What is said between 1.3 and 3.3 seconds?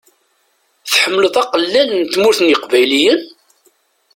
aqellal n Tmurt n yeqbayliyen?